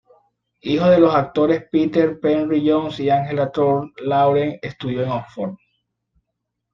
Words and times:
Hijo 0.61 0.89
de 0.89 0.97
los 0.99 1.13
actores 1.13 1.65
Peter 1.71 2.19
Penry-Jones 2.19 2.99
y 3.01 3.11
Angela 3.11 3.51
Thorne, 3.51 3.93
Lauren 4.01 4.57
estudió 4.63 5.03
en 5.03 5.11
Oxford. 5.11 5.53